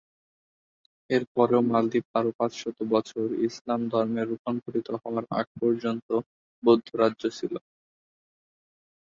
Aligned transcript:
এরপরেও 1.09 1.61
মালদ্বীপ 1.69 2.05
আরও 2.13 2.31
পাঁচশত 2.39 2.77
বছর, 2.93 3.25
ইসলাম 3.47 3.81
ধর্মে 3.91 4.21
রুপান্তরিত 4.23 4.87
হওয়ার 5.01 5.25
আগ 5.39 5.47
পর্যন্ত, 5.59 6.07
বৌদ্ধ 6.63 6.87
রাজ্য 7.01 7.23
ছিল। 7.37 7.53